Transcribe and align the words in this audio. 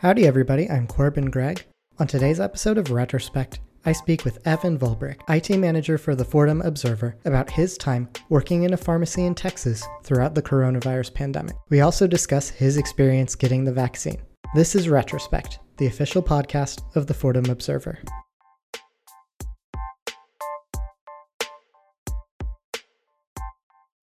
Howdy, 0.00 0.26
everybody. 0.26 0.66
I'm 0.70 0.86
Corbin 0.86 1.26
Gregg. 1.26 1.62
On 1.98 2.06
today's 2.06 2.40
episode 2.40 2.78
of 2.78 2.90
Retrospect, 2.90 3.60
I 3.84 3.92
speak 3.92 4.24
with 4.24 4.38
Evan 4.46 4.78
Volbrick, 4.78 5.20
IT 5.28 5.54
manager 5.58 5.98
for 5.98 6.14
the 6.14 6.24
Fordham 6.24 6.62
Observer, 6.62 7.16
about 7.26 7.50
his 7.50 7.76
time 7.76 8.08
working 8.30 8.62
in 8.62 8.72
a 8.72 8.78
pharmacy 8.78 9.26
in 9.26 9.34
Texas 9.34 9.86
throughout 10.02 10.34
the 10.34 10.40
coronavirus 10.40 11.12
pandemic. 11.12 11.54
We 11.68 11.82
also 11.82 12.06
discuss 12.06 12.48
his 12.48 12.78
experience 12.78 13.34
getting 13.34 13.62
the 13.62 13.74
vaccine. 13.74 14.22
This 14.54 14.74
is 14.74 14.88
Retrospect, 14.88 15.58
the 15.76 15.88
official 15.88 16.22
podcast 16.22 16.80
of 16.96 17.06
the 17.06 17.12
Fordham 17.12 17.50
Observer. 17.50 17.98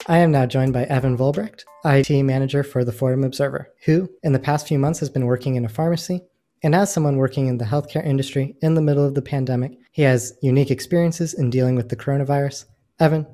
I 0.09 0.19
am 0.19 0.31
now 0.31 0.45
joined 0.45 0.71
by 0.71 0.85
Evan 0.85 1.17
Volbrecht, 1.17 1.65
IT 1.83 2.23
manager 2.23 2.63
for 2.63 2.85
the 2.85 2.93
Fordham 2.93 3.25
Observer, 3.25 3.73
who, 3.83 4.09
in 4.23 4.31
the 4.31 4.39
past 4.39 4.65
few 4.65 4.79
months, 4.79 5.01
has 5.01 5.09
been 5.09 5.25
working 5.25 5.55
in 5.55 5.65
a 5.65 5.69
pharmacy. 5.69 6.21
And 6.63 6.73
as 6.73 6.93
someone 6.93 7.17
working 7.17 7.47
in 7.47 7.57
the 7.57 7.65
healthcare 7.65 8.05
industry 8.05 8.55
in 8.61 8.75
the 8.75 8.81
middle 8.81 9.05
of 9.05 9.15
the 9.15 9.21
pandemic, 9.21 9.77
he 9.91 10.03
has 10.03 10.31
unique 10.41 10.71
experiences 10.71 11.33
in 11.33 11.49
dealing 11.49 11.75
with 11.75 11.89
the 11.89 11.97
coronavirus. 11.97 12.67
Evan, 13.01 13.27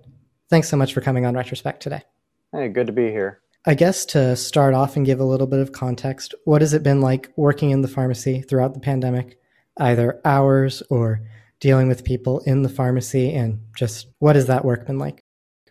thanks 0.49 0.67
so 0.67 0.75
much 0.75 0.95
for 0.95 1.01
coming 1.01 1.27
on 1.27 1.35
Retrospect 1.35 1.79
today. 1.79 2.01
Hey, 2.51 2.70
good 2.70 2.87
to 2.87 2.93
be 2.93 3.12
here. 3.12 3.41
I 3.67 3.76
guess 3.76 4.03
to 4.07 4.35
start 4.35 4.73
off 4.73 4.95
and 4.95 5.05
give 5.05 5.20
a 5.20 5.26
little 5.26 5.45
bit 5.45 5.59
of 5.59 5.73
context, 5.73 6.34
what 6.45 6.62
has 6.62 6.73
it 6.73 6.81
been 6.81 7.01
like 7.01 7.31
working 7.35 7.70
in 7.70 7.84
the 7.84 7.87
pharmacy 7.87 8.41
throughout 8.41 8.73
the 8.73 8.79
pandemic, 8.79 9.37
either 9.77 10.20
hours 10.26 10.81
or 10.90 11.21
dealing 11.59 11.87
with 11.87 12.03
people 12.03 12.40
in 12.48 12.63
the 12.63 12.67
pharmacy, 12.67 13.31
and 13.31 13.59
just 13.77 14.07
what 14.17 14.35
has 14.35 14.48
that 14.48 14.65
work 14.65 14.87
been 14.87 14.98
like? 14.98 15.23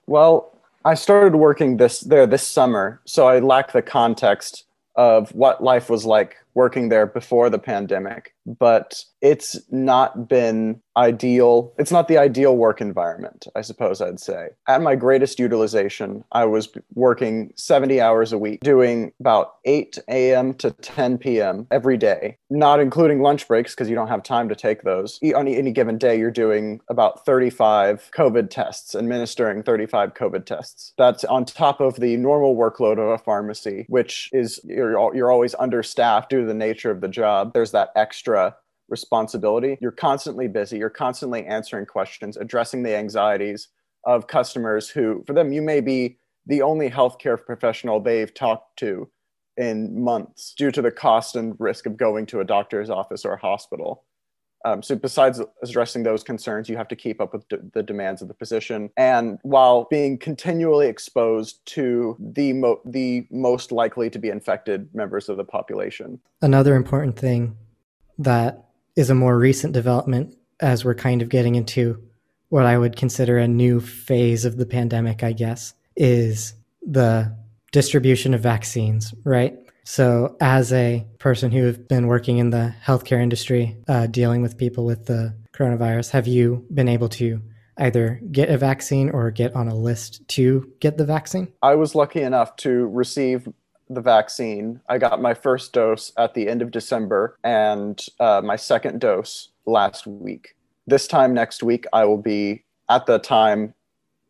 Well, 0.07 0.62
I 0.85 0.95
started 0.95 1.37
working 1.37 1.77
this 1.77 2.01
there 2.01 2.27
this 2.27 2.47
summer, 2.47 3.01
so 3.05 3.29
I 3.29 3.39
lack 3.39 3.73
the 3.73 3.83
context 3.83 4.65
of 4.97 5.31
what 5.31 5.63
life 5.63 5.89
was 5.89 6.05
like 6.05 6.37
working 6.55 6.89
there 6.89 7.07
before 7.07 7.51
the 7.51 7.59
pandemic, 7.59 8.35
but 8.47 9.05
it's 9.21 9.59
not 9.71 10.29
been 10.29 10.81
ideal. 10.97 11.73
It's 11.79 11.93
not 11.93 12.09
the 12.09 12.19
ideal 12.19 12.57
work 12.57 12.81
environment, 12.81 13.47
I 13.55 13.63
suppose 13.63 14.01
I'd 14.01 14.21
say. 14.21 14.49
At 14.69 14.83
my 14.83 14.95
greatest 14.95 15.39
utilization, 15.39 16.25
I 16.33 16.45
was 16.45 16.69
working 16.95 17.53
70 17.57 18.01
hours 18.01 18.33
a 18.33 18.39
week, 18.39 18.61
doing 18.61 19.13
about 19.21 19.55
8 19.65 19.99
a.m. 20.09 20.55
to 20.55 20.73
10 20.73 21.19
p.m. 21.19 21.67
every 21.71 21.97
day, 21.97 22.37
not 22.51 22.81
including 22.81 23.23
lunch 23.23 23.49
breaks 23.49 23.75
because 23.75 23.89
you 23.89 23.95
don't 23.95 24.09
have 24.09 24.23
time 24.23 24.49
to 24.49 24.57
take 24.57 24.83
those. 24.83 25.19
On 25.35 25.49
any 25.49 25.73
given 25.73 25.97
day, 25.97 26.19
you're 26.19 26.31
doing 26.31 26.81
about 26.91 27.25
35 27.25 28.11
COVID 28.15 28.51
tests, 28.51 28.95
administering 28.95 29.63
35 29.63 30.15
COVID 30.15 30.45
tests. 30.45 30.93
That's 30.99 31.25
on 31.25 31.45
top 31.45 31.81
of 31.81 31.97
the 31.97 32.17
normal 32.17 32.57
workload 32.57 32.99
of 32.99 33.09
a 33.09 33.19
pharmacy, 33.19 33.87
which 33.89 34.29
is 34.33 34.61
you're, 34.65 35.15
you're 35.15 35.33
always 35.33 35.55
understaffed 35.55 36.31
due 36.31 36.42
the 36.45 36.55
nature 36.55 36.91
of 36.91 37.01
the 37.01 37.09
job. 37.09 37.53
There's 37.53 37.73
that 37.73 37.91
extra 37.97 38.57
responsibility. 38.89 39.79
You're 39.81 39.91
constantly 39.91 40.49
busy, 40.49 40.79
you're 40.79 40.91
constantly 40.91 41.45
answering 41.47 41.87
questions, 41.87 42.37
addressing 42.37 42.83
the 42.83 42.97
anxieties 42.97 43.69
of 44.05 44.27
customers 44.27 44.89
who, 44.89 45.23
for 45.27 45.33
them, 45.33 45.53
you 45.53 45.63
may 45.63 45.81
be 45.81 46.19
the 46.47 46.63
only 46.63 46.91
healthcare 46.91 47.43
professional 47.43 48.01
they've 48.01 48.35
talked 48.35 48.79
to 48.81 49.09
in 49.57 50.03
months 50.03 50.55
due 50.57 50.71
to 50.71 50.83
the 50.83 50.91
cost 50.91 51.37
and 51.37 51.55
risk 51.59 51.87
of 51.87 51.97
going 51.97 52.27
to 52.27 52.41
a 52.41 52.45
doctor's 52.45 52.91
office 52.91 53.25
or 53.25 53.35
a 53.35 53.41
hospital. 53.41 54.05
Um, 54.65 54.83
so, 54.83 54.95
besides 54.95 55.41
addressing 55.63 56.03
those 56.03 56.23
concerns, 56.23 56.69
you 56.69 56.77
have 56.77 56.89
to 56.89 56.97
keep 56.97 57.21
up 57.21 57.33
with 57.33 57.49
d- 57.49 57.57
the 57.73 57.83
demands 57.83 58.23
of 58.23 58.29
the 58.29 58.35
position, 58.35 58.91
and 58.97 59.39
while 59.43 59.87
being 59.91 60.19
continually 60.19 60.87
exposed 60.87 61.65
to 61.67 62.17
the 62.21 62.53
mo- 62.53 62.81
the 62.85 63.27
most 63.31 63.73
likely 63.73 64.09
to 64.11 64.19
be 64.19 64.29
infected 64.29 64.89
members 64.95 65.29
of 65.29 65.37
the 65.37 65.45
population. 65.45 66.21
Another 66.41 66.77
important 66.77 67.19
thing 67.19 67.57
that 68.19 68.65
is 68.97 69.11
a 69.11 69.15
more 69.15 69.39
recent 69.39 69.73
development 69.73 70.37
as 70.61 70.85
we're 70.85 70.95
kind 70.95 71.23
of 71.23 71.29
getting 71.29 71.55
into 71.55 72.01
what 72.51 72.67
I 72.67 72.79
would 72.79 72.97
consider 72.97 73.39
a 73.39 73.49
new 73.49 73.81
phase 73.81 74.45
of 74.45 74.59
the 74.59 74.67
pandemic, 74.67 75.25
I 75.25 75.33
guess, 75.33 75.75
is 75.97 76.55
the 76.87 77.35
distribution 77.73 78.35
of 78.35 78.43
vaccines, 78.43 79.15
right? 79.25 79.59
So, 79.85 80.37
as 80.41 80.73
a 80.73 81.05
person 81.19 81.51
who 81.51 81.65
have 81.65 81.89
been 81.89 82.07
working 82.07 82.39
in 82.39 82.51
the 82.51 82.75
healthcare 82.85 83.21
industry, 83.21 83.77
uh, 83.89 84.07
dealing 84.07 84.41
with 84.41 84.57
people 84.57 84.85
with 84.85 85.07
the 85.07 85.35
coronavirus, 85.53 86.11
have 86.11 86.27
you 86.27 86.65
been 86.73 86.89
able 86.89 87.09
to 87.11 87.43
either 87.79 88.21
get 88.31 88.49
a 88.49 88.59
vaccine 88.59 89.11
or 89.11 89.31
get 89.31 89.55
on 89.55 89.69
a 89.69 89.75
list 89.75 90.27
to 90.29 90.73
get 90.81 90.99
the 90.99 91.05
vaccine? 91.05 91.53
I 91.63 91.75
was 91.75 91.95
lucky 91.95 92.23
enough 92.23 92.55
to 92.57 92.87
receive 92.89 93.49
the 93.91 94.01
vaccine. 94.01 94.81
I 94.89 94.99
got 94.99 95.21
my 95.21 95.35
first 95.35 95.73
dose 95.73 96.13
at 96.17 96.35
the 96.35 96.49
end 96.49 96.63
of 96.63 96.71
December 96.71 97.39
and 97.43 98.05
uh, 98.21 98.41
my 98.43 98.57
second 98.57 99.01
dose 99.01 99.49
last 99.67 100.07
week. 100.07 100.55
This 100.87 101.07
time 101.07 101.35
next 101.35 101.63
week, 101.63 101.87
I 101.93 102.05
will 102.05 102.19
be 102.19 102.65
at 102.89 103.07
the 103.07 103.19
time 103.19 103.75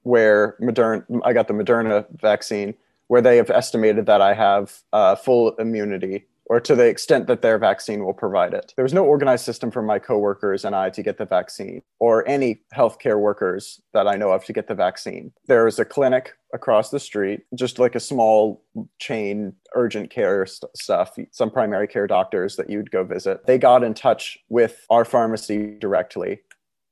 where 0.02 0.56
Moderna, 0.60 1.04
I 1.24 1.32
got 1.32 1.48
the 1.48 1.54
Moderna 1.54 2.06
vaccine, 2.20 2.74
where 3.12 3.20
they 3.20 3.36
have 3.36 3.50
estimated 3.50 4.06
that 4.06 4.22
I 4.22 4.32
have 4.32 4.72
uh, 4.94 5.16
full 5.16 5.54
immunity 5.56 6.28
or 6.46 6.58
to 6.60 6.74
the 6.74 6.86
extent 6.86 7.26
that 7.26 7.42
their 7.42 7.58
vaccine 7.58 8.02
will 8.06 8.14
provide 8.14 8.54
it. 8.54 8.72
There 8.74 8.84
was 8.84 8.94
no 8.94 9.04
organized 9.04 9.44
system 9.44 9.70
for 9.70 9.82
my 9.82 9.98
coworkers 9.98 10.64
and 10.64 10.74
I 10.74 10.88
to 10.88 11.02
get 11.02 11.18
the 11.18 11.26
vaccine, 11.26 11.82
or 11.98 12.26
any 12.26 12.62
healthcare 12.74 13.20
workers 13.20 13.82
that 13.92 14.08
I 14.08 14.16
know 14.16 14.30
of 14.30 14.46
to 14.46 14.54
get 14.54 14.66
the 14.66 14.74
vaccine. 14.74 15.30
There 15.46 15.66
is 15.66 15.78
a 15.78 15.84
clinic 15.84 16.32
across 16.54 16.88
the 16.88 16.98
street, 16.98 17.42
just 17.54 17.78
like 17.78 17.94
a 17.94 18.00
small 18.00 18.64
chain 18.98 19.52
urgent 19.74 20.08
care 20.08 20.46
st- 20.46 20.74
stuff, 20.74 21.18
some 21.32 21.50
primary 21.50 21.88
care 21.88 22.06
doctors 22.06 22.56
that 22.56 22.70
you'd 22.70 22.90
go 22.90 23.04
visit. 23.04 23.44
They 23.44 23.58
got 23.58 23.84
in 23.84 23.92
touch 23.92 24.38
with 24.48 24.86
our 24.88 25.04
pharmacy 25.04 25.76
directly, 25.78 26.40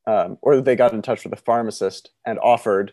um, 0.07 0.37
or 0.43 0.61
they 0.61 0.77
got 0.77 0.93
in 0.93 1.01
touch 1.01 1.25
with 1.25 1.33
a 1.33 1.43
pharmacist 1.45 2.11
and 2.27 2.39
offered, 2.41 2.93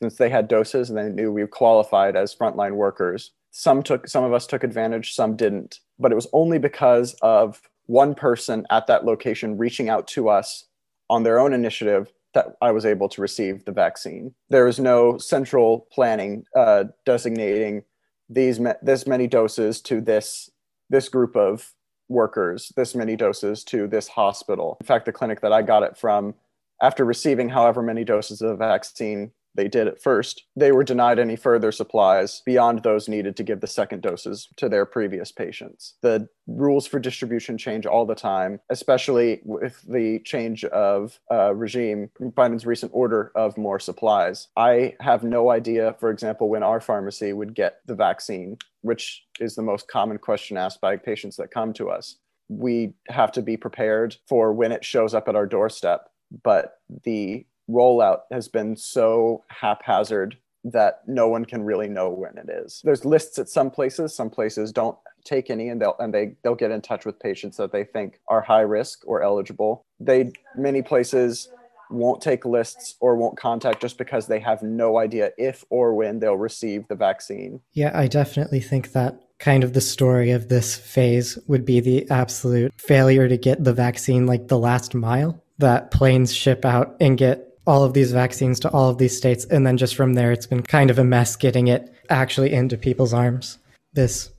since 0.00 0.16
they 0.16 0.28
had 0.28 0.48
doses 0.48 0.90
and 0.90 0.98
they 0.98 1.08
knew 1.08 1.32
we 1.32 1.46
qualified 1.46 2.16
as 2.16 2.34
frontline 2.34 2.74
workers. 2.74 3.32
Some 3.50 3.82
took, 3.82 4.06
some 4.08 4.24
of 4.24 4.32
us 4.32 4.46
took 4.46 4.64
advantage, 4.64 5.14
some 5.14 5.36
didn't 5.36 5.80
but 5.98 6.12
it 6.12 6.16
was 6.16 6.28
only 6.32 6.58
because 6.58 7.14
of 7.22 7.60
one 7.86 8.14
person 8.14 8.66
at 8.70 8.86
that 8.86 9.04
location 9.04 9.56
reaching 9.56 9.88
out 9.88 10.06
to 10.08 10.28
us 10.28 10.64
on 11.08 11.22
their 11.22 11.38
own 11.38 11.52
initiative 11.52 12.12
that 12.34 12.56
I 12.60 12.70
was 12.72 12.84
able 12.84 13.08
to 13.10 13.22
receive 13.22 13.64
the 13.64 13.72
vaccine. 13.72 14.34
There 14.50 14.66
is 14.66 14.78
no 14.78 15.18
central 15.18 15.86
planning 15.90 16.44
uh, 16.54 16.84
designating 17.04 17.84
these 18.28 18.60
this 18.82 19.06
many 19.06 19.26
doses 19.26 19.80
to 19.82 20.00
this 20.00 20.50
this 20.90 21.08
group 21.08 21.36
of 21.36 21.72
workers, 22.08 22.72
this 22.76 22.94
many 22.94 23.16
doses 23.16 23.64
to 23.64 23.88
this 23.88 24.08
hospital. 24.08 24.76
In 24.80 24.86
fact, 24.86 25.06
the 25.06 25.12
clinic 25.12 25.40
that 25.40 25.52
I 25.52 25.62
got 25.62 25.82
it 25.82 25.96
from, 25.96 26.34
after 26.82 27.04
receiving 27.04 27.48
however 27.48 27.82
many 27.82 28.04
doses 28.04 28.42
of 28.42 28.50
the 28.50 28.56
vaccine, 28.56 29.32
they 29.56 29.68
did 29.68 29.88
at 29.88 30.00
first, 30.00 30.44
they 30.54 30.72
were 30.72 30.84
denied 30.84 31.18
any 31.18 31.36
further 31.36 31.72
supplies 31.72 32.42
beyond 32.44 32.82
those 32.82 33.08
needed 33.08 33.36
to 33.36 33.42
give 33.42 33.60
the 33.60 33.66
second 33.66 34.02
doses 34.02 34.48
to 34.56 34.68
their 34.68 34.86
previous 34.86 35.32
patients. 35.32 35.94
The 36.02 36.28
rules 36.46 36.86
for 36.86 37.00
distribution 37.00 37.58
change 37.58 37.86
all 37.86 38.06
the 38.06 38.14
time, 38.14 38.60
especially 38.70 39.40
with 39.44 39.82
the 39.82 40.20
change 40.20 40.64
of 40.66 41.18
uh, 41.32 41.54
regime, 41.54 42.10
Biden's 42.20 42.66
recent 42.66 42.92
order 42.94 43.32
of 43.34 43.58
more 43.58 43.80
supplies. 43.80 44.48
I 44.56 44.94
have 45.00 45.24
no 45.24 45.50
idea, 45.50 45.96
for 45.98 46.10
example, 46.10 46.48
when 46.48 46.62
our 46.62 46.80
pharmacy 46.80 47.32
would 47.32 47.54
get 47.54 47.80
the 47.86 47.94
vaccine, 47.94 48.58
which 48.82 49.24
is 49.40 49.54
the 49.54 49.62
most 49.62 49.88
common 49.88 50.18
question 50.18 50.56
asked 50.56 50.80
by 50.80 50.96
patients 50.96 51.36
that 51.36 51.50
come 51.50 51.72
to 51.74 51.90
us. 51.90 52.16
We 52.48 52.94
have 53.08 53.32
to 53.32 53.42
be 53.42 53.56
prepared 53.56 54.16
for 54.28 54.52
when 54.52 54.70
it 54.70 54.84
shows 54.84 55.14
up 55.14 55.28
at 55.28 55.34
our 55.34 55.46
doorstep, 55.46 56.08
but 56.44 56.74
the 57.02 57.44
rollout 57.68 58.20
has 58.32 58.48
been 58.48 58.76
so 58.76 59.44
haphazard 59.48 60.36
that 60.64 61.02
no 61.06 61.28
one 61.28 61.44
can 61.44 61.62
really 61.62 61.88
know 61.88 62.10
when 62.10 62.36
it 62.38 62.48
is. 62.48 62.80
There's 62.84 63.04
lists 63.04 63.38
at 63.38 63.48
some 63.48 63.70
places, 63.70 64.14
some 64.14 64.30
places 64.30 64.72
don't 64.72 64.96
take 65.24 65.50
any 65.50 65.68
and 65.68 65.80
they'll 65.80 65.96
and 65.98 66.14
they 66.14 66.36
they'll 66.42 66.54
get 66.54 66.70
in 66.70 66.80
touch 66.80 67.04
with 67.04 67.18
patients 67.18 67.56
that 67.56 67.72
they 67.72 67.84
think 67.84 68.20
are 68.28 68.40
high 68.40 68.60
risk 68.60 69.02
or 69.06 69.22
eligible. 69.22 69.84
They 69.98 70.32
many 70.56 70.82
places 70.82 71.48
won't 71.90 72.20
take 72.20 72.44
lists 72.44 72.96
or 73.00 73.16
won't 73.16 73.36
contact 73.36 73.80
just 73.80 73.98
because 73.98 74.26
they 74.26 74.40
have 74.40 74.62
no 74.62 74.98
idea 74.98 75.30
if 75.38 75.64
or 75.70 75.94
when 75.94 76.18
they'll 76.18 76.36
receive 76.36 76.86
the 76.88 76.96
vaccine. 76.96 77.60
Yeah, 77.72 77.92
I 77.94 78.08
definitely 78.08 78.60
think 78.60 78.92
that 78.92 79.20
kind 79.38 79.62
of 79.62 79.72
the 79.72 79.80
story 79.80 80.30
of 80.30 80.48
this 80.48 80.76
phase 80.76 81.38
would 81.46 81.64
be 81.64 81.80
the 81.80 82.08
absolute 82.10 82.72
failure 82.80 83.28
to 83.28 83.36
get 83.36 83.62
the 83.62 83.72
vaccine 83.72 84.26
like 84.26 84.48
the 84.48 84.58
last 84.58 84.94
mile 84.94 85.42
that 85.58 85.90
planes 85.90 86.34
ship 86.34 86.64
out 86.64 86.96
and 87.00 87.18
get 87.18 87.45
all 87.66 87.84
of 87.84 87.94
these 87.94 88.12
vaccines 88.12 88.60
to 88.60 88.70
all 88.70 88.90
of 88.90 88.98
these 88.98 89.16
states. 89.16 89.44
And 89.44 89.66
then 89.66 89.76
just 89.76 89.96
from 89.96 90.14
there, 90.14 90.32
it's 90.32 90.46
been 90.46 90.62
kind 90.62 90.90
of 90.90 90.98
a 90.98 91.04
mess 91.04 91.36
getting 91.36 91.68
it 91.68 91.92
actually 92.08 92.52
into 92.52 92.76
people's 92.76 93.12
arms. 93.12 93.58
This 93.92 94.30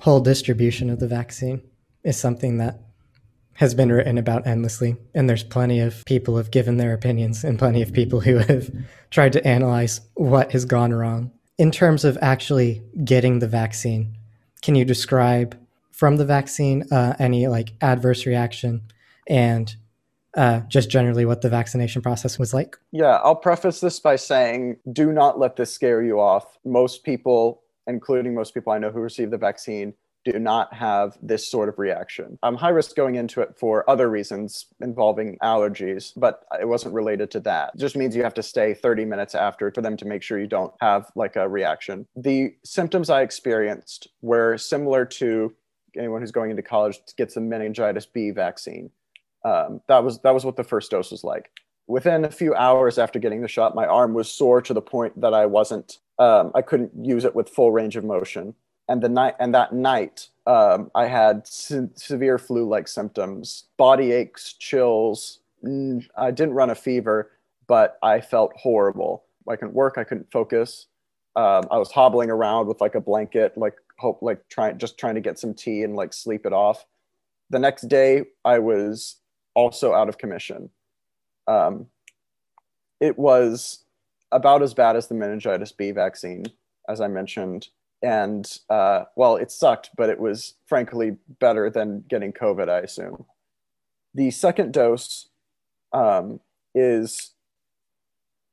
whole 0.00 0.20
distribution 0.20 0.90
of 0.90 0.98
the 0.98 1.08
vaccine 1.08 1.62
is 2.04 2.16
something 2.16 2.58
that 2.58 2.80
has 3.54 3.74
been 3.74 3.90
written 3.90 4.18
about 4.18 4.46
endlessly. 4.46 4.96
And 5.14 5.28
there's 5.28 5.42
plenty 5.42 5.80
of 5.80 6.04
people 6.04 6.34
who 6.34 6.38
have 6.38 6.52
given 6.52 6.76
their 6.76 6.94
opinions 6.94 7.42
and 7.42 7.58
plenty 7.58 7.82
of 7.82 7.92
people 7.92 8.20
who 8.20 8.36
have 8.48 8.70
tried 9.10 9.32
to 9.32 9.46
analyze 9.46 10.00
what 10.14 10.52
has 10.52 10.64
gone 10.64 10.92
wrong. 10.92 11.32
In 11.58 11.72
terms 11.72 12.04
of 12.04 12.16
actually 12.22 12.82
getting 13.04 13.40
the 13.40 13.48
vaccine, 13.48 14.16
can 14.62 14.76
you 14.76 14.84
describe 14.84 15.58
from 15.90 16.16
the 16.16 16.24
vaccine, 16.24 16.84
uh, 16.92 17.16
any 17.18 17.48
like 17.48 17.72
adverse 17.80 18.26
reaction, 18.26 18.82
and 19.26 19.74
uh, 20.36 20.60
just 20.68 20.90
generally 20.90 21.24
what 21.24 21.40
the 21.40 21.48
vaccination 21.48 22.02
process 22.02 22.38
was 22.38 22.52
like? 22.52 22.76
Yeah, 22.92 23.18
I'll 23.24 23.36
preface 23.36 23.80
this 23.80 24.00
by 24.00 24.16
saying 24.16 24.76
do 24.92 25.12
not 25.12 25.38
let 25.38 25.56
this 25.56 25.72
scare 25.72 26.02
you 26.02 26.20
off. 26.20 26.58
Most 26.64 27.04
people, 27.04 27.62
including 27.86 28.34
most 28.34 28.54
people 28.54 28.72
I 28.72 28.78
know 28.78 28.90
who 28.90 29.00
received 29.00 29.32
the 29.32 29.38
vaccine, 29.38 29.94
do 30.24 30.38
not 30.38 30.74
have 30.74 31.16
this 31.22 31.48
sort 31.48 31.68
of 31.68 31.78
reaction. 31.78 32.38
I'm 32.42 32.56
high 32.56 32.68
risk 32.70 32.94
going 32.96 33.14
into 33.14 33.40
it 33.40 33.56
for 33.56 33.88
other 33.88 34.10
reasons 34.10 34.66
involving 34.80 35.38
allergies, 35.42 36.12
but 36.16 36.44
it 36.60 36.68
wasn't 36.68 36.94
related 36.94 37.30
to 37.32 37.40
that. 37.40 37.72
It 37.74 37.78
just 37.78 37.96
means 37.96 38.14
you 38.14 38.24
have 38.24 38.34
to 38.34 38.42
stay 38.42 38.74
30 38.74 39.04
minutes 39.04 39.34
after 39.34 39.70
for 39.72 39.80
them 39.80 39.96
to 39.96 40.04
make 40.04 40.22
sure 40.22 40.38
you 40.38 40.46
don't 40.46 40.74
have 40.80 41.10
like 41.14 41.36
a 41.36 41.48
reaction. 41.48 42.06
The 42.16 42.54
symptoms 42.64 43.10
I 43.10 43.22
experienced 43.22 44.08
were 44.20 44.58
similar 44.58 45.04
to 45.06 45.54
anyone 45.96 46.20
who's 46.20 46.32
going 46.32 46.50
into 46.50 46.62
college 46.62 46.98
gets 47.16 47.34
the 47.34 47.40
meningitis 47.40 48.06
B 48.06 48.30
vaccine. 48.30 48.90
Um, 49.44 49.80
that 49.88 50.02
was 50.02 50.20
that 50.20 50.34
was 50.34 50.44
what 50.44 50.56
the 50.56 50.64
first 50.64 50.90
dose 50.90 51.10
was 51.10 51.24
like. 51.24 51.50
Within 51.86 52.24
a 52.24 52.30
few 52.30 52.54
hours 52.54 52.98
after 52.98 53.18
getting 53.18 53.40
the 53.40 53.48
shot, 53.48 53.74
my 53.74 53.86
arm 53.86 54.12
was 54.12 54.30
sore 54.30 54.60
to 54.62 54.74
the 54.74 54.82
point 54.82 55.18
that 55.20 55.32
I 55.32 55.46
wasn't 55.46 55.98
um, 56.18 56.50
I 56.54 56.62
couldn't 56.62 56.92
use 57.04 57.24
it 57.24 57.34
with 57.34 57.48
full 57.48 57.72
range 57.72 57.96
of 57.96 58.04
motion. 58.04 58.54
And 58.88 59.02
the 59.02 59.08
night 59.08 59.34
and 59.38 59.54
that 59.54 59.72
night 59.74 60.28
um, 60.46 60.90
i 60.94 61.06
had 61.06 61.46
se- 61.46 61.90
severe 61.94 62.38
flu-like 62.38 62.88
symptoms 62.88 63.64
body 63.76 64.12
aches 64.12 64.54
chills. 64.54 65.40
I 66.16 66.30
didn't 66.30 66.54
run 66.54 66.70
a 66.70 66.74
fever 66.74 67.32
but 67.66 67.98
i 68.02 68.20
felt 68.20 68.52
horrible. 68.56 69.24
I 69.48 69.56
couldn't 69.56 69.74
work 69.74 69.98
i 69.98 70.04
couldn't 70.04 70.30
focus. 70.32 70.86
Um, 71.36 71.66
i 71.70 71.76
was 71.76 71.92
hobbling 71.92 72.30
around 72.30 72.66
with 72.66 72.80
like 72.80 72.94
a 72.94 73.00
blanket 73.00 73.56
like 73.58 73.74
hope 73.98 74.22
like 74.22 74.48
trying 74.48 74.78
just 74.78 74.96
trying 74.96 75.16
to 75.16 75.20
get 75.20 75.38
some 75.38 75.52
tea 75.52 75.82
and 75.82 75.94
like 75.94 76.12
sleep 76.14 76.46
it 76.46 76.52
off. 76.54 76.86
The 77.50 77.58
next 77.58 77.88
day 77.88 78.24
i 78.44 78.58
was 78.58 79.16
also 79.58 79.92
out 79.92 80.08
of 80.08 80.18
commission 80.18 80.70
um, 81.46 81.86
it 83.00 83.18
was 83.18 83.84
about 84.30 84.62
as 84.62 84.74
bad 84.74 84.94
as 84.96 85.08
the 85.08 85.14
meningitis 85.14 85.72
b 85.72 85.90
vaccine 85.90 86.44
as 86.88 87.00
i 87.00 87.08
mentioned 87.08 87.68
and 88.02 88.60
uh, 88.70 89.04
well, 89.16 89.36
it 89.36 89.50
sucked, 89.50 89.90
but 89.96 90.08
it 90.08 90.20
was 90.20 90.54
frankly 90.66 91.16
better 91.40 91.68
than 91.68 92.04
getting 92.08 92.32
COVID, 92.32 92.68
I 92.68 92.78
assume. 92.78 93.24
The 94.14 94.30
second 94.30 94.72
dose 94.72 95.28
um, 95.92 96.40
is 96.74 97.32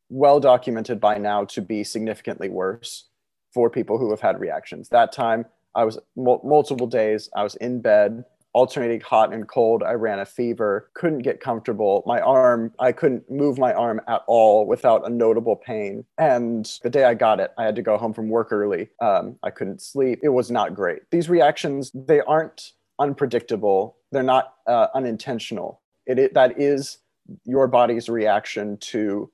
well 0.09 0.39
documented 0.39 0.99
by 0.99 1.17
now 1.17 1.45
to 1.45 1.61
be 1.61 1.83
significantly 1.83 2.49
worse 2.49 3.05
for 3.53 3.69
people 3.69 3.97
who 3.97 4.09
have 4.09 4.19
had 4.19 4.39
reactions. 4.39 4.89
That 4.89 5.11
time, 5.11 5.45
I 5.75 5.83
was 5.83 5.99
multiple 6.15 6.87
days, 6.87 7.29
I 7.35 7.43
was 7.43 7.55
in 7.55 7.81
bed 7.81 8.25
alternating 8.55 9.01
hot 9.01 9.33
and 9.33 9.49
cold. 9.49 9.83
I 9.83 9.91
ran 9.91 10.19
a 10.19 10.25
fever, 10.25 10.89
couldn't 10.93 11.19
get 11.19 11.41
comfortable. 11.41 12.03
My 12.05 12.21
arm, 12.21 12.71
I 12.79 12.93
couldn't 12.93 13.29
move 13.29 13.57
my 13.57 13.73
arm 13.73 13.99
at 14.07 14.21
all 14.27 14.65
without 14.65 15.05
a 15.05 15.09
notable 15.09 15.57
pain. 15.57 16.05
And 16.17 16.65
the 16.81 16.89
day 16.89 17.03
I 17.03 17.15
got 17.15 17.41
it, 17.41 17.51
I 17.57 17.65
had 17.65 17.75
to 17.75 17.81
go 17.81 17.97
home 17.97 18.13
from 18.13 18.29
work 18.29 18.53
early. 18.53 18.87
Um, 19.01 19.35
I 19.43 19.49
couldn't 19.49 19.81
sleep. 19.81 20.19
It 20.23 20.29
was 20.29 20.49
not 20.49 20.73
great. 20.73 21.01
These 21.11 21.27
reactions, 21.27 21.91
they 21.93 22.21
aren't 22.21 22.71
unpredictable, 22.97 23.97
they're 24.13 24.23
not 24.23 24.53
uh, 24.67 24.87
unintentional. 24.95 25.81
It, 26.07 26.17
it, 26.17 26.33
that 26.33 26.57
is 26.57 26.99
your 27.43 27.67
body's 27.67 28.07
reaction 28.07 28.77
to 28.77 29.29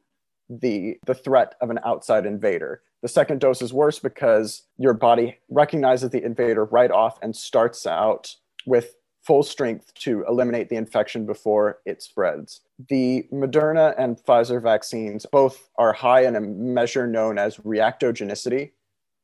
the 0.50 0.98
the 1.06 1.14
threat 1.14 1.56
of 1.62 1.70
an 1.70 1.80
outside 1.86 2.26
invader. 2.26 2.82
The 3.04 3.08
second 3.08 3.40
dose 3.40 3.62
is 3.62 3.72
worse 3.72 4.00
because 4.00 4.64
your 4.78 4.94
body 4.94 5.38
recognizes 5.50 6.10
the 6.10 6.24
invader 6.24 6.66
right 6.66 6.92
off 6.92 7.20
and 7.22 7.36
starts 7.36 7.86
out 7.86 8.36
with 8.66 8.96
full 9.22 9.44
strength 9.44 9.94
to 9.94 10.26
eliminate 10.28 10.70
the 10.70 10.76
infection 10.76 11.26
before 11.26 11.80
it 11.86 12.02
spreads. 12.02 12.62
The 12.90 13.28
Moderna 13.32 13.94
and 13.98 14.18
Pfizer 14.18 14.62
vaccines 14.62 15.26
both 15.32 15.70
are 15.78 15.94
high 15.94 16.26
in 16.26 16.36
a 16.36 16.42
measure 16.42 17.06
known 17.08 17.38
as 17.38 17.58
reactogenicity, 17.58 18.72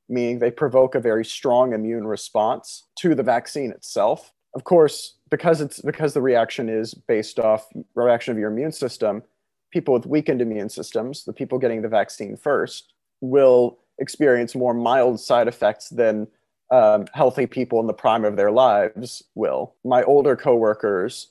meaning 0.07 0.39
they 0.39 0.51
provoke 0.51 0.93
a 0.95 0.99
very 0.99 1.25
strong 1.25 1.73
immune 1.73 2.05
response 2.05 2.85
to 2.99 3.15
the 3.15 3.23
vaccine 3.23 3.71
itself. 3.71 4.33
Of 4.53 4.63
course, 4.63 5.15
because 5.29 5.61
it's 5.61 5.81
because 5.81 6.13
the 6.13 6.21
reaction 6.21 6.69
is 6.69 6.93
based 6.93 7.39
off 7.39 7.67
reaction 7.95 8.31
of 8.31 8.37
your 8.37 8.51
immune 8.51 8.71
system, 8.71 9.23
people 9.71 9.93
with 9.93 10.05
weakened 10.05 10.41
immune 10.41 10.69
systems, 10.69 11.25
the 11.25 11.33
people 11.33 11.57
getting 11.57 11.81
the 11.81 11.89
vaccine 11.89 12.37
first, 12.37 12.93
will 13.19 13.79
experience 13.99 14.55
more 14.55 14.73
mild 14.73 15.19
side 15.19 15.47
effects 15.47 15.89
than 15.89 16.27
um, 16.69 17.07
healthy 17.13 17.45
people 17.45 17.79
in 17.79 17.87
the 17.87 17.93
prime 17.93 18.25
of 18.25 18.35
their 18.35 18.51
lives 18.51 19.23
will. 19.35 19.73
My 19.83 20.03
older 20.03 20.35
coworkers 20.35 21.27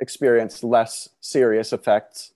experience 0.00 0.62
less 0.62 1.08
serious 1.20 1.72
effects. 1.72 2.32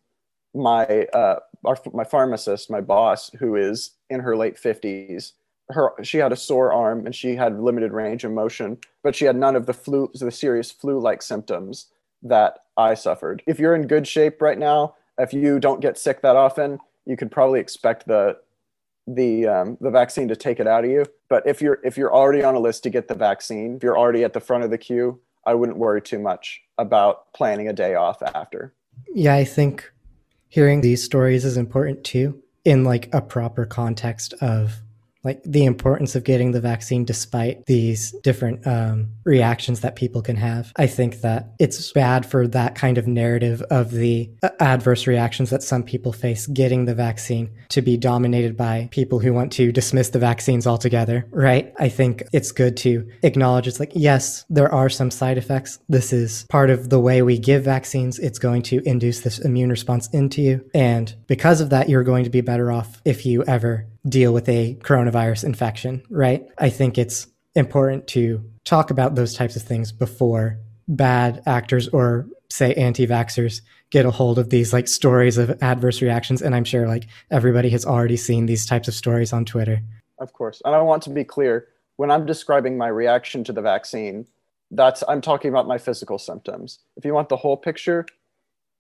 My 0.55 0.85
uh, 1.13 1.41
our, 1.65 1.77
my 1.93 2.05
pharmacist, 2.05 2.71
my 2.71 2.81
boss, 2.81 3.31
who 3.39 3.57
is 3.57 3.93
in 4.09 4.21
her 4.21 4.37
late 4.37 4.59
fifties, 4.59 5.35
her 5.71 5.93
she 6.03 6.19
had 6.19 6.33
a 6.33 6.37
sore 6.37 6.73
arm 6.73 7.07
and 7.07 7.15
she 7.15 7.37
had 7.37 7.61
limited 7.61 7.93
range 7.93 8.25
of 8.25 8.33
motion, 8.33 8.79
but 9.03 9.15
she 9.15 9.25
had 9.25 9.37
none 9.37 9.57
of 9.57 9.67
the 9.67 9.75
flu, 9.75 10.11
the 10.15 10.31
serious 10.31 10.71
flu-like 10.71 11.23
symptoms 11.23 11.87
that 12.23 12.61
I 12.77 12.95
suffered. 12.95 13.43
If 13.47 13.59
you're 13.59 13.75
in 13.75 13.87
good 13.87 14.07
shape 14.07 14.43
right 14.43 14.59
now, 14.59 14.95
if 15.19 15.33
you 15.33 15.59
don't 15.59 15.81
get 15.81 15.99
sick 15.99 16.23
that 16.23 16.37
often, 16.37 16.79
you 17.07 17.17
could 17.17 17.31
probably 17.31 17.61
expect 17.61 18.07
the 18.07 18.39
the 19.07 19.47
um, 19.47 19.79
the 19.81 19.91
vaccine 19.91 20.29
to 20.29 20.37
take 20.37 20.61
it 20.61 20.67
out 20.67 20.85
of 20.85 20.91
you. 20.91 21.05
But 21.29 21.47
if 21.47 21.61
you're 21.61 21.79
if 21.85 21.97
you're 21.97 22.15
already 22.15 22.43
on 22.43 22.55
a 22.55 22.61
list 22.61 22.83
to 22.85 22.91
get 22.91 23.09
the 23.09 23.15
vaccine, 23.15 23.77
if 23.77 23.83
you're 23.83 23.99
already 23.99 24.25
at 24.25 24.33
the 24.33 24.41
front 24.41 24.65
of 24.65 24.71
the 24.71 24.79
queue, 24.79 25.21
I 25.47 25.55
wouldn't 25.55 25.79
worry 25.79 26.03
too 26.03 26.19
much 26.19 26.61
about 26.79 27.33
planning 27.33 27.69
a 27.69 27.73
day 27.73 27.95
off 27.95 28.23
after. 28.23 28.75
Yeah, 29.15 29.35
I 29.35 29.45
think 29.45 29.91
hearing 30.49 30.81
these 30.81 31.03
stories 31.03 31.45
is 31.45 31.57
important 31.57 32.05
too 32.05 32.43
in 32.65 32.85
like 32.85 33.09
a 33.13 33.23
proper 33.23 33.65
context 33.65 34.35
of 34.35 34.83
like 35.25 35.43
the 35.45 35.65
importance 35.65 36.15
of 36.15 36.25
getting 36.25 36.53
the 36.53 36.61
vaccine 36.61 37.05
despite 37.05 37.67
these 37.67 38.13
different 38.23 38.67
um, 38.67 39.11
reactions 39.25 39.81
that 39.81 39.97
people 39.97 40.23
can 40.23 40.37
have. 40.37 40.73
I 40.77 40.87
think 40.87 41.21
that 41.21 41.53
it's 41.59 41.93
bad 41.93 42.25
for 42.25 42.49
that 42.49 42.75
kind 42.75 42.99
of 42.99 43.07
narrative 43.07 43.63
of 43.71 43.91
the 43.91 44.31
uh, 44.43 44.49
adverse 44.61 45.07
reactions 45.07 45.51
that 45.51 45.63
some 45.63 45.83
people 45.83 46.13
face 46.13 46.47
getting 46.47 46.85
the 46.85 46.95
vaccine 46.95 47.51
to 47.69 47.83
be 47.83 47.97
dominated 47.97 48.57
by 48.57 48.89
people 48.91 49.19
who 49.19 49.33
want 49.33 49.53
to 49.53 49.73
dismiss 49.73 50.11
the 50.11 50.19
vaccines 50.19 50.67
altogether, 50.67 51.27
right? 51.31 51.73
I 51.79 51.89
think 51.89 52.23
it's 52.33 52.53
good 52.53 52.77
to 52.79 53.09
acknowledge 53.23 53.67
it's 53.67 53.81
like, 53.81 53.93
yes, 53.95 54.45
there 54.49 54.73
are 54.73 54.89
some 54.89 55.11
side 55.11 55.39
effects. 55.39 55.79
This 55.89 56.13
is 56.13 56.45
part 56.45 56.71
of 56.71 56.89
the 56.89 57.01
way 57.01 57.23
we 57.23 57.39
give 57.39 57.65
vaccines. 57.65 58.19
It's 58.19 58.39
going 58.39 58.63
to 58.63 58.81
induce 58.89 59.21
this 59.21 59.39
immune 59.39 59.71
response 59.71 60.09
into 60.09 60.43
you. 60.43 60.65
And 60.75 61.15
because 61.27 61.61
of 61.61 61.71
that, 61.71 61.89
you're 61.89 62.05
going 62.05 62.25
to 62.25 62.31
be 62.31 62.41
better 62.41 62.73
off 62.73 63.01
if 63.05 63.27
you 63.27 63.45
ever 63.45 63.87
deal 64.09 64.33
with 64.33 64.49
a 64.49 64.77
coronavirus 64.83 65.45
infection, 65.45 66.03
right? 66.11 66.47
I 66.59 66.71
think 66.71 66.99
it's 66.99 67.27
important 67.55 68.07
to 68.09 68.45
talk 68.65 68.91
about 68.91 69.15
those 69.15 69.35
types 69.35 69.57
of 69.57 69.63
things 69.63 69.93
before 69.93 70.59
bad 70.89 71.43
actors 71.47 71.89
or 71.89 72.27
say 72.49 72.75
anti-vaxxers 72.75 73.61
get 73.91 74.07
a 74.07 74.11
hold 74.11 74.39
of 74.39 74.51
these 74.51 74.73
like 74.73 74.89
stories 74.89 75.39
of 75.39 75.57
adverse 75.63 76.03
reactions 76.03 76.43
and 76.43 76.55
i'm 76.55 76.65
sure 76.65 76.87
like 76.89 77.07
everybody 77.31 77.71
has 77.71 77.87
already 77.87 78.17
seen 78.17 78.47
these 78.47 78.67
types 78.67 78.89
of 78.89 78.95
stories 78.95 79.33
on 79.33 79.45
twitter. 79.45 79.81
Of 80.19 80.33
course. 80.33 80.61
And 80.65 80.75
i 80.75 80.83
want 80.83 81.03
to 81.05 81.11
be 81.11 81.25
clear 81.25 81.69
when 81.97 82.11
i'm 82.11 82.27
describing 82.27 82.77
my 82.77 82.89
reaction 82.89 83.45
to 83.45 83.53
the 83.53 83.63
vaccine 83.63 84.27
that's 84.73 85.05
i'm 85.09 85.21
talking 85.21 85.51
about 85.51 85.69
my 85.69 85.79
physical 85.79 86.19
symptoms. 86.19 86.81
If 86.97 87.05
you 87.05 87.15
want 87.15 87.29
the 87.29 87.37
whole 87.37 87.57
picture 87.57 88.05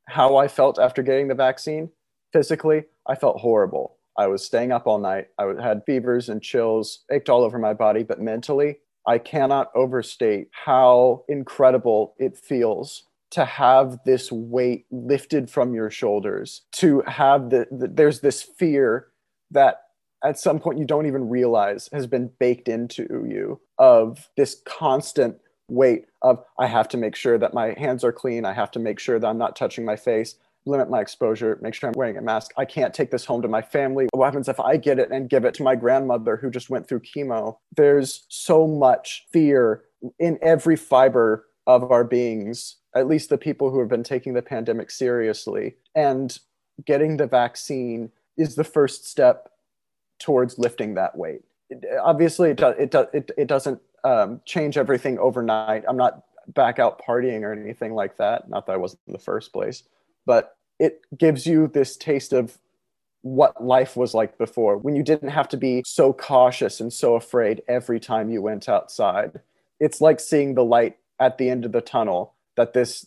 how 0.07 0.37
i 0.37 0.49
felt 0.49 0.79
after 0.79 1.03
getting 1.03 1.29
the 1.29 1.35
vaccine 1.35 1.91
physically 2.33 2.85
i 3.07 3.15
felt 3.15 3.39
horrible 3.39 3.97
I 4.21 4.27
was 4.27 4.45
staying 4.45 4.71
up 4.71 4.87
all 4.87 4.99
night. 4.99 5.29
I 5.39 5.47
had 5.63 5.83
fevers 5.87 6.29
and 6.29 6.43
chills, 6.43 7.05
ached 7.11 7.31
all 7.31 7.43
over 7.43 7.59
my 7.59 7.73
body, 7.73 8.03
but 8.03 8.21
mentally, 8.21 8.77
I 9.07 9.17
cannot 9.17 9.71
overstate 9.75 10.49
how 10.53 11.25
incredible 11.27 12.15
it 12.19 12.37
feels 12.37 13.05
to 13.31 13.47
have 13.47 13.99
this 14.05 14.31
weight 14.31 14.85
lifted 14.91 15.49
from 15.49 15.73
your 15.73 15.91
shoulders, 15.91 16.63
to 16.73 17.03
have 17.07 17.49
the, 17.49 17.67
the, 17.71 17.89
there's 17.89 18.21
this 18.21 18.43
fear 18.43 19.07
that 19.53 19.85
at 20.23 20.39
some 20.39 20.59
point 20.59 20.79
you 20.79 20.85
don't 20.85 21.07
even 21.07 21.31
realize 21.31 21.89
has 21.91 22.07
been 22.07 22.31
baked 22.39 22.69
into 22.69 23.05
you 23.27 23.59
of 23.79 24.29
this 24.37 24.61
constant 24.67 25.39
weight 25.69 26.05
of 26.21 26.45
I 26.59 26.67
have 26.67 26.89
to 26.89 26.99
make 26.99 27.17
sure 27.17 27.39
that 27.39 27.55
my 27.55 27.75
hands 27.79 28.05
are 28.05 28.13
clean, 28.13 28.45
I 28.45 28.53
have 28.53 28.73
to 28.73 28.79
make 28.79 28.99
sure 28.99 29.19
that 29.19 29.27
I'm 29.27 29.39
not 29.39 29.57
touching 29.57 29.87
my 29.87 29.97
face, 29.97 30.35
limit 30.67 30.91
my 30.91 31.01
exposure, 31.01 31.59
make 31.63 31.75
sure 31.75 31.89
I'm 31.89 31.95
wearing 31.97 32.17
a 32.17 32.23
mask. 32.23 32.53
I 32.57 32.65
can't 32.65 32.93
take 32.93 33.11
this 33.11 33.25
home 33.25 33.43
to 33.43 33.49
my 33.49 33.63
family. 33.63 34.09
What 34.13 34.27
happens 34.27 34.49
if 34.49 34.61
I 34.61 34.77
get 34.77 34.99
it 34.99 35.11
and 35.11 35.29
give 35.29 35.45
it 35.45 35.55
to 35.55 35.63
my 35.63 35.75
grandmother 35.75 36.37
who 36.37 36.51
just 36.51 36.71
went 36.71 36.87
through 36.89 37.01
chemo? 37.01 37.57
There's 37.75 38.25
so 38.29 38.67
much 38.67 39.27
fear 39.33 39.85
in 40.19 40.39
every 40.43 40.77
fiber 40.77 41.47
of 41.67 41.91
our 41.91 42.05
beings, 42.05 42.77
at 42.95 43.07
least 43.07 43.31
the 43.31 43.39
people 43.39 43.71
who 43.71 43.81
have 43.81 43.89
been 43.89 44.03
taking 44.03 44.35
the 44.35 44.43
pandemic 44.43 44.91
seriously. 44.91 45.77
And 45.95 46.39
getting 46.85 47.17
the 47.17 47.27
vaccine 47.27 48.11
is 48.37 48.55
the 48.55 48.65
first 48.65 49.09
step 49.09 49.51
towards 50.19 50.59
lifting 50.59 50.95
that 50.95 51.17
weight. 51.17 51.43
Obviously, 52.03 52.51
it, 52.51 52.57
do, 52.57 52.69
it, 52.69 52.91
do, 52.91 53.07
it, 53.13 53.31
it 53.37 53.47
doesn't 53.47 53.81
um, 54.05 54.41
change 54.45 54.77
everything 54.77 55.19
overnight. 55.19 55.85
I'm 55.89 55.97
not 55.97 56.25
back 56.49 56.79
out 56.79 57.01
partying 57.07 57.43
or 57.43 57.53
anything 57.53 57.95
like 57.95 58.17
that. 58.17 58.49
Not 58.49 58.67
that 58.67 58.73
I 58.73 58.77
wasn't 58.77 59.01
in 59.07 59.13
the 59.13 59.19
first 59.19 59.53
place, 59.53 59.85
but 60.27 60.57
it 60.79 61.01
gives 61.17 61.47
you 61.47 61.69
this 61.69 61.97
taste 61.97 62.33
of 62.33 62.59
what 63.23 63.63
life 63.63 63.97
was 63.97 64.15
like 64.15 64.39
before 64.39 64.79
when 64.79 64.97
you 64.97 65.03
didn't 65.03 65.29
have 65.29 65.49
to 65.49 65.57
be 65.57 65.83
so 65.85 66.13
cautious 66.13 66.81
and 66.81 66.93
so 66.93 67.17
afraid 67.17 67.63
every 67.69 68.01
time 68.01 68.31
you 68.31 68.41
went 68.41 68.69
outside. 68.69 69.41
It's 69.79 70.01
like 70.01 70.21
seeing 70.21 70.55
the 70.55 70.65
light 70.65 70.97
at 71.19 71.37
the 71.37 71.51
end 71.51 71.65
of 71.65 71.73
the 71.73 71.83
tunnel 71.83 72.35
that 72.57 72.73
this 72.73 73.07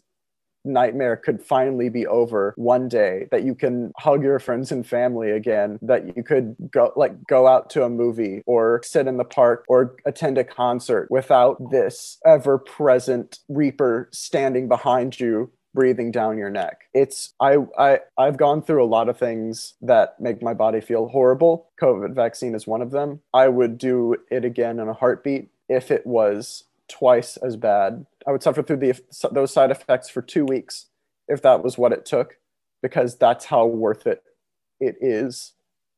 nightmare 0.65 1.17
could 1.17 1.41
finally 1.43 1.89
be 1.89 2.07
over 2.07 2.53
one 2.55 2.87
day 2.87 3.27
that 3.31 3.43
you 3.43 3.53
can 3.53 3.91
hug 3.97 4.23
your 4.23 4.39
friends 4.39 4.71
and 4.71 4.87
family 4.87 5.29
again 5.29 5.77
that 5.81 6.15
you 6.15 6.23
could 6.23 6.55
go 6.71 6.93
like 6.95 7.11
go 7.27 7.47
out 7.47 7.69
to 7.69 7.83
a 7.83 7.89
movie 7.89 8.41
or 8.45 8.79
sit 8.83 9.07
in 9.07 9.17
the 9.17 9.25
park 9.25 9.65
or 9.67 9.95
attend 10.05 10.37
a 10.37 10.43
concert 10.43 11.07
without 11.09 11.57
this 11.69 12.17
ever 12.25 12.57
present 12.57 13.39
reaper 13.49 14.09
standing 14.13 14.69
behind 14.69 15.19
you 15.19 15.51
breathing 15.73 16.11
down 16.11 16.37
your 16.37 16.49
neck. 16.49 16.85
It's 16.93 17.33
I 17.39 17.57
I 17.77 17.99
I've 18.17 18.37
gone 18.37 18.61
through 18.61 18.83
a 18.83 18.85
lot 18.85 19.09
of 19.09 19.17
things 19.17 19.73
that 19.81 20.19
make 20.19 20.41
my 20.41 20.53
body 20.53 20.81
feel 20.81 21.07
horrible. 21.07 21.69
COVID 21.81 22.13
vaccine 22.13 22.55
is 22.55 22.67
one 22.67 22.81
of 22.81 22.91
them. 22.91 23.21
I 23.33 23.47
would 23.47 23.77
do 23.77 24.15
it 24.29 24.45
again 24.45 24.79
in 24.79 24.87
a 24.87 24.93
heartbeat 24.93 25.49
if 25.69 25.91
it 25.91 26.05
was 26.05 26.65
twice 26.89 27.37
as 27.37 27.55
bad. 27.55 28.05
I 28.27 28.31
would 28.31 28.43
suffer 28.43 28.61
through 28.61 28.77
the 28.77 28.99
those 29.31 29.53
side 29.53 29.71
effects 29.71 30.09
for 30.09 30.21
2 30.21 30.45
weeks 30.45 30.87
if 31.27 31.41
that 31.41 31.63
was 31.63 31.77
what 31.77 31.93
it 31.93 32.05
took 32.05 32.37
because 32.81 33.17
that's 33.17 33.45
how 33.45 33.65
worth 33.65 34.05
it 34.05 34.23
it 34.79 34.95
is 35.01 35.53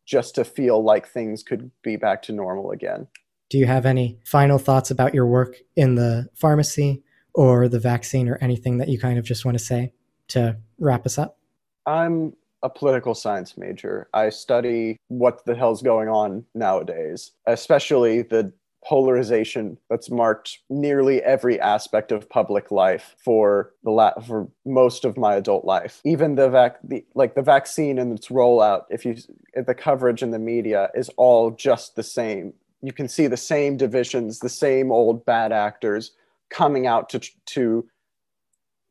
just 0.06 0.36
to 0.36 0.46
feel 0.46 0.84
like 0.84 1.08
things 1.08 1.42
could 1.42 1.72
be 1.82 1.96
back 1.96 2.22
to 2.22 2.32
normal 2.32 2.72
again. 2.72 3.08
Do 3.50 3.58
you 3.58 3.66
have 3.66 3.86
any 3.86 4.20
final 4.24 4.58
thoughts 4.58 4.92
about 4.92 5.14
your 5.14 5.26
work 5.26 5.58
in 5.76 5.96
the 5.96 6.30
pharmacy 6.36 7.04
or 7.36 7.68
the 7.68 7.80
vaccine 7.80 8.28
or 8.28 8.38
anything 8.42 8.78
that 8.78 8.88
you 8.88 8.98
kind 8.98 9.20
of 9.20 9.26
just 9.26 9.46
want 9.46 9.58
to 9.58 9.64
say 9.64 9.94
to 10.30 10.58
wrap 10.80 11.06
us 11.06 11.18
up? 11.18 11.38
I'm 11.86 12.34
a 12.64 12.70
political 12.70 13.14
science 13.14 13.58
major. 13.58 14.10
I 14.14 14.30
study 14.30 14.98
what 15.10 15.46
the 15.46 15.54
hell's 15.54 15.84
going 15.84 16.10
on 16.10 16.46
nowadays, 16.56 17.32
especially 17.46 18.24
the 18.24 18.52
polarization 18.84 19.78
that's 19.90 20.12
marked 20.12 20.60
nearly 20.70 21.22
every 21.24 21.60
aspect 21.60 22.12
of 22.12 22.30
public 22.30 22.70
life 22.72 23.16
for 23.18 23.74
the 23.84 23.90
la- 23.90 24.20
for 24.22 24.48
most 24.66 25.06
of 25.06 25.18
my 25.18 25.36
adult 25.36 25.66
life. 25.66 26.02
Even 26.06 26.36
the 26.36 26.50
vac 26.50 26.78
the, 26.84 27.04
like 27.16 27.36
the 27.36 27.42
vaccine 27.42 27.98
and 28.00 28.14
its 28.18 28.28
rollout, 28.28 28.84
if 28.90 29.04
you 29.04 29.18
the 29.56 29.74
coverage 29.74 30.22
in 30.22 30.32
the 30.32 30.40
media 30.40 30.90
is 30.94 31.10
all 31.18 31.52
just 31.52 31.96
the 31.96 32.04
same. 32.04 32.54
You 32.82 32.94
can 32.94 33.08
see 33.08 33.26
the 33.26 33.38
same 33.38 33.78
divisions, 33.78 34.40
the 34.40 34.50
same 34.50 34.92
old 34.92 35.26
bad 35.26 35.52
actors 35.52 36.12
coming 36.50 36.88
out 36.88 37.10
to 37.10 37.20
to 37.48 37.88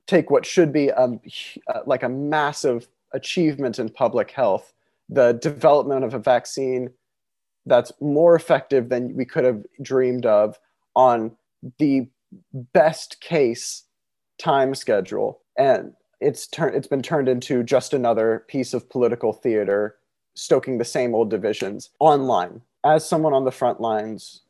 take 0.06 0.30
what 0.30 0.44
should 0.44 0.72
be 0.72 0.88
a, 0.88 1.18
uh, 1.68 1.80
like 1.86 2.02
a 2.02 2.08
massive 2.08 2.88
achievement 3.12 3.78
in 3.78 3.88
public 3.88 4.30
health, 4.30 4.72
the 5.08 5.32
development 5.32 6.04
of 6.04 6.12
a 6.12 6.18
vaccine 6.18 6.90
that's 7.66 7.92
more 8.00 8.34
effective 8.34 8.88
than 8.90 9.16
we 9.16 9.24
could 9.24 9.44
have 9.44 9.64
dreamed 9.80 10.26
of 10.26 10.58
on 10.94 11.34
the 11.78 12.06
best 12.52 13.20
case 13.20 13.84
time 14.38 14.74
schedule. 14.74 15.40
And 15.56 15.94
it's 16.20 16.46
turned 16.46 16.74
it's 16.76 16.86
been 16.86 17.02
turned 17.02 17.28
into 17.28 17.62
just 17.62 17.94
another 17.94 18.44
piece 18.48 18.74
of 18.74 18.88
political 18.88 19.32
theater 19.32 19.96
stoking 20.34 20.78
the 20.78 20.84
same 20.84 21.14
old 21.14 21.30
divisions 21.30 21.90
online. 22.00 22.60
As 22.84 23.08
someone 23.08 23.32
on 23.32 23.44
the 23.44 23.52
front 23.52 23.80
lines 23.80 24.42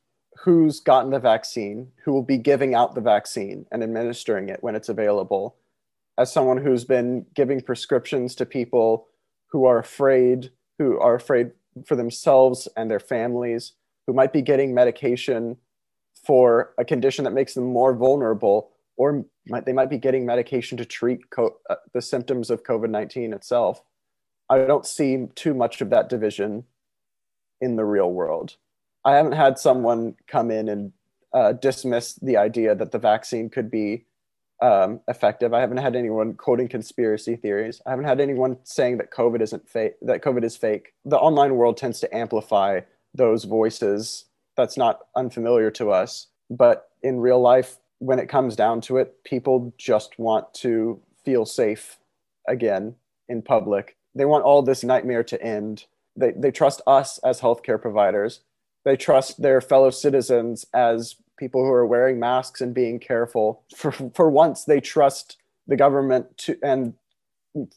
who's 0.43 0.81
gotten 0.81 1.11
the 1.11 1.19
vaccine, 1.19 1.89
who 2.05 2.13
will 2.13 2.23
be 2.23 2.39
giving 2.39 2.75
out 2.75 2.95
the 2.95 3.01
vaccine 3.01 3.67
and 3.71 3.83
administering 3.83 4.49
it 4.49 4.63
when 4.63 4.75
it's 4.75 4.89
available, 4.89 5.57
as 6.19 6.33
someone 6.33 6.59
who's 6.59 6.85
been 6.85 7.27
giving 7.35 7.61
prescriptions 7.61 8.35
to 8.35 8.47
people 8.47 9.09
who 9.47 9.65
are 9.65 9.79
afraid, 9.79 10.51
who 10.79 10.99
are 10.99 11.15
afraid 11.15 11.53
for 11.87 11.97
themselves 11.97 12.69
and 12.77 12.91
their 12.91 13.01
families, 13.01 13.73
who 14.07 14.13
might 14.13 14.33
be 14.33 14.43
getting 14.43 14.75
medication 14.75 15.57
for 16.27 16.75
a 16.79 16.85
condition 16.85 17.25
that 17.25 17.33
makes 17.33 17.55
them 17.55 17.65
more 17.65 17.95
vulnerable, 17.95 18.71
or 18.97 19.25
might, 19.49 19.67
they 19.67 19.73
might 19.73 19.91
be 19.91 19.99
getting 19.99 20.25
medication 20.25 20.79
to 20.79 20.85
treat 20.85 21.31
co- 21.31 21.57
uh, 21.69 21.77
the 21.93 22.03
symptoms 22.03 22.51
of 22.51 22.63
COVID 22.63 22.91
19 22.91 23.33
itself. 23.33 23.83
I 24.49 24.59
don't 24.59 24.87
see 24.87 25.27
too 25.35 25.55
much 25.55 25.81
of 25.81 25.91
that 25.91 26.09
division 26.09 26.65
in 27.61 27.77
the 27.77 27.85
real 27.85 28.11
world. 28.11 28.57
I 29.05 29.17
haven't 29.17 29.33
had 29.33 29.59
someone 29.59 30.17
come 30.27 30.51
in 30.51 30.69
and 30.69 30.93
uh, 31.33 31.53
dismiss 31.53 32.15
the 32.15 32.37
idea 32.37 32.75
that 32.75 32.93
the 32.93 32.99
vaccine 32.99 33.51
could 33.51 33.71
be 33.71 34.07
um, 34.63 35.01
effective. 35.09 35.53
I 35.53 35.61
haven't 35.61 35.79
had 35.79 35.97
anyone 35.97 36.35
quoting 36.35 36.69
conspiracy 36.69 37.37
theories. 37.37 37.83
I 37.85 37.91
haven't 37.91 38.07
had 38.07 38.21
anyone 38.21 38.59
saying 38.63 38.99
that 38.99 39.11
COVID 39.11 39.43
isn't 39.43 39.69
fake. 39.69 39.95
That 40.01 40.23
COVID 40.23 40.45
is 40.45 40.57
fake. 40.57 40.95
The 41.05 41.19
online 41.19 41.57
world 41.57 41.77
tends 41.77 42.01
to 42.01 42.17
amplify 42.17 42.81
those 43.13 43.45
voices. 43.45 44.27
That's 44.57 44.77
not 44.77 45.01
unfamiliar 45.17 45.71
to 45.73 45.91
us. 45.91 46.29
But 46.49 46.89
in 47.03 47.21
real 47.21 47.41
life, 47.41 47.79
when 47.99 48.19
it 48.19 48.29
comes 48.29 48.57
down 48.57 48.81
to 48.83 48.97
it, 48.99 49.23
people 49.25 49.75
just 49.77 50.19
want 50.19 50.53
to 50.55 51.01
feel 51.25 51.45
safe 51.45 51.99
again 52.47 52.95
in 53.29 53.43
public. 53.43 53.97
They 54.15 54.25
want 54.25 54.45
all 54.45 54.63
this 54.63 54.85
nightmare 54.85 55.25
to 55.25 55.43
end. 55.43 55.87
They, 56.17 56.31
they 56.31 56.53
trust 56.53 56.81
us 56.87 57.19
as 57.19 57.41
healthcare 57.41 57.81
providers 57.81 58.41
they 58.85 58.97
trust 58.97 59.43
their 59.43 59.61
fellow 59.61 59.91
citizens 59.91 60.67
as 60.75 61.17
people 61.39 61.65
who 61.65 61.73
are 61.73 61.87
wearing 61.87 62.21
masks 62.21 62.61
and 62.61 62.75
being 62.75 62.99
careful. 62.99 63.63
For, 63.75 63.93
for 63.93 64.31
once, 64.31 64.65
they 64.65 64.81
trust 64.81 65.39
the 65.67 65.77
government 65.77 66.37
to, 66.39 66.57
and 66.63 66.95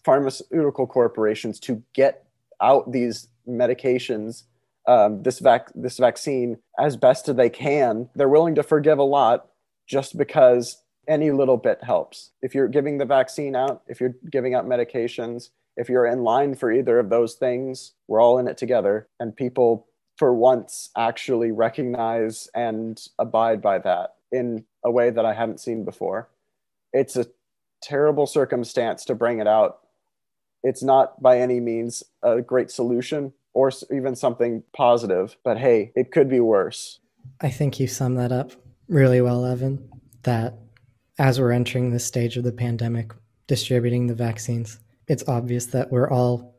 pharmaceutical 0.03 0.87
corporations 0.87 1.59
to 1.61 1.83
get 1.93 2.25
out 2.61 2.91
these 2.91 3.29
medications, 3.47 4.43
um, 4.87 5.23
this, 5.23 5.39
vac- 5.39 5.71
this 5.75 5.97
vaccine, 5.97 6.57
as 6.77 6.97
best 6.97 7.29
as 7.29 7.35
they 7.35 7.49
can. 7.49 8.09
They're 8.15 8.29
willing 8.29 8.55
to 8.55 8.63
forgive 8.63 8.99
a 8.99 9.03
lot 9.03 9.47
just 9.87 10.17
because 10.17 10.81
any 11.07 11.31
little 11.31 11.57
bit 11.57 11.83
helps. 11.83 12.31
If 12.41 12.53
you're 12.53 12.67
giving 12.67 12.97
the 12.97 13.05
vaccine 13.05 13.55
out, 13.55 13.81
if 13.87 14.01
you're 14.01 14.15
giving 14.29 14.53
out 14.53 14.65
medications, 14.65 15.49
if 15.77 15.87
you're 15.89 16.05
in 16.05 16.23
line 16.23 16.55
for 16.55 16.71
either 16.71 16.99
of 16.99 17.09
those 17.09 17.35
things, 17.35 17.93
we're 18.07 18.19
all 18.19 18.39
in 18.39 18.47
it 18.47 18.57
together. 18.57 19.07
And 19.19 19.35
people 19.35 19.87
for 20.17 20.33
once 20.33 20.89
actually 20.97 21.51
recognize 21.51 22.49
and 22.53 23.07
abide 23.19 23.61
by 23.61 23.77
that 23.79 24.15
in 24.31 24.65
a 24.83 24.91
way 24.91 25.09
that 25.09 25.25
I 25.25 25.33
haven't 25.33 25.59
seen 25.59 25.85
before. 25.85 26.27
It's 26.91 27.15
a 27.15 27.27
terrible 27.81 28.25
circumstance 28.25 29.05
to 29.05 29.15
bring 29.15 29.39
it 29.39 29.47
out. 29.47 29.79
It's 30.63 30.83
not 30.83 31.21
by 31.21 31.39
any 31.39 31.59
means 31.59 32.03
a 32.23 32.41
great 32.41 32.71
solution 32.71 33.31
or 33.53 33.71
even 33.91 34.15
something 34.15 34.63
positive, 34.75 35.37
but 35.43 35.57
hey, 35.57 35.91
it 35.95 36.11
could 36.11 36.29
be 36.29 36.39
worse. 36.39 36.99
I 37.41 37.49
think 37.49 37.79
you 37.79 37.87
sum 37.87 38.15
that 38.15 38.31
up 38.31 38.51
really 38.87 39.21
well, 39.21 39.45
Evan. 39.45 39.89
That 40.23 40.55
as 41.19 41.39
we're 41.39 41.51
entering 41.51 41.91
this 41.91 42.05
stage 42.05 42.37
of 42.37 42.43
the 42.43 42.51
pandemic, 42.51 43.11
distributing 43.47 44.07
the 44.07 44.15
vaccines, 44.15 44.79
it's 45.07 45.27
obvious 45.27 45.67
that 45.67 45.91
we're 45.91 46.09
all 46.09 46.55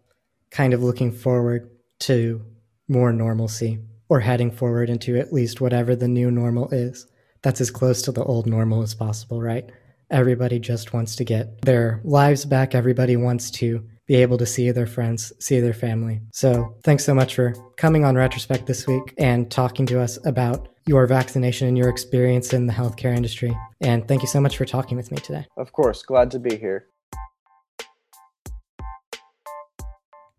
kind 0.51 0.73
of 0.73 0.83
looking 0.83 1.13
forward 1.13 1.71
to 2.01 2.45
more 2.89 3.13
normalcy 3.13 3.79
or 4.09 4.21
heading 4.21 4.51
forward 4.51 4.91
into 4.91 5.17
at 5.17 5.33
least 5.33 5.61
whatever 5.61 5.95
the 5.95 6.09
new 6.09 6.31
normal 6.31 6.69
is. 6.71 7.07
That's 7.43 7.61
as 7.61 7.71
close 7.71 8.03
to 8.03 8.13
the 8.13 8.25
old 8.25 8.47
normal 8.47 8.83
as 8.83 8.95
possible, 8.95 9.41
right? 9.41 9.71
Everybody 10.11 10.59
just 10.59 10.93
wants 10.93 11.17
to 11.17 11.25
get 11.25 11.63
their 11.63 12.01
lives 12.03 12.45
back. 12.45 12.75
Everybody 12.75 13.17
wants 13.17 13.51
to 13.53 13.87
be 14.07 14.17
able 14.17 14.39
to 14.39 14.47
see 14.47 14.71
their 14.71 14.87
friends, 14.87 15.33
see 15.39 15.61
their 15.61 15.75
family. 15.75 16.23
So, 16.33 16.75
thanks 16.83 17.05
so 17.05 17.15
much 17.15 17.35
for 17.35 17.55
coming 17.77 18.07
on 18.07 18.17
Retrospect 18.17 18.67
this 18.67 18.87
week 18.87 19.13
and 19.19 19.51
talking 19.51 19.85
to 19.87 20.01
us 20.01 20.19
about 20.25 20.69
your 20.87 21.07
vaccination 21.07 21.69
and 21.69 21.77
your 21.77 21.91
experience 21.91 22.55
in 22.55 22.67
the 22.67 22.73
healthcare 22.73 23.15
industry. 23.15 23.55
And 23.83 24.09
thank 24.09 24.23
you 24.23 24.29
so 24.29 24.41
much 24.41 24.57
for 24.57 24.65
talking 24.65 24.97
with 24.97 25.13
me 25.13 25.19
today. 25.19 25.47
Of 25.59 25.73
course, 25.73 26.03
glad 26.03 26.31
to 26.31 26.39
be 26.39 26.57
here. 26.57 26.87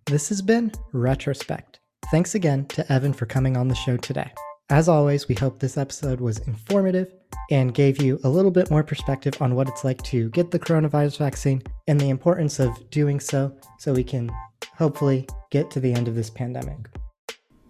This 0.08 0.30
has 0.30 0.42
been 0.42 0.72
Retrospect. 0.92 1.79
Thanks 2.12 2.34
again 2.34 2.66
to 2.68 2.92
Evan 2.92 3.14
for 3.14 3.28
coming 3.28 3.56
on 3.56 3.68
the 3.68 3.76
show 3.76 3.96
today. 3.96 4.32
As 4.72 4.90
always, 4.90 5.28
we 5.28 5.36
hope 5.36 5.60
this 5.60 5.78
episode 5.78 6.20
was 6.20 6.40
informative 6.40 7.14
and 7.52 7.74
gave 7.74 8.02
you 8.02 8.20
a 8.24 8.30
little 8.30 8.50
bit 8.50 8.72
more 8.72 8.84
perspective 8.84 9.40
on 9.42 9.54
what 9.54 9.68
it's 9.68 9.84
like 9.84 10.02
to 10.04 10.30
get 10.32 10.50
the 10.50 10.58
coronavirus 10.58 11.18
vaccine 11.18 11.62
and 11.88 12.00
the 12.00 12.10
importance 12.10 12.60
of 12.60 12.90
doing 12.90 13.20
so 13.20 13.56
so 13.78 13.94
we 13.94 14.04
can 14.04 14.32
hopefully 14.76 15.28
get 15.52 15.70
to 15.70 15.80
the 15.80 15.94
end 15.94 16.08
of 16.08 16.16
this 16.16 16.32
pandemic. 16.32 16.88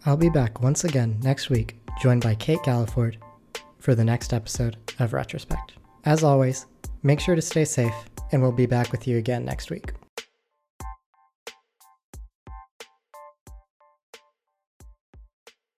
I'll 0.06 0.16
be 0.16 0.30
back 0.30 0.62
once 0.62 0.86
again 0.86 1.20
next 1.22 1.50
week, 1.50 1.78
joined 2.02 2.24
by 2.24 2.36
Kate 2.36 2.60
Galliford 2.60 3.18
for 3.80 3.94
the 3.94 4.06
next 4.06 4.34
episode 4.34 4.78
of 5.00 5.12
Retrospect. 5.12 5.74
As 6.06 6.24
always, 6.24 6.66
make 7.04 7.20
sure 7.20 7.36
to 7.36 7.42
stay 7.42 7.66
safe, 7.66 7.96
and 8.32 8.42
we'll 8.42 8.54
be 8.54 8.66
back 8.66 8.94
with 8.94 9.06
you 9.06 9.18
again 9.18 9.44
next 9.44 9.70
week. 9.70 9.92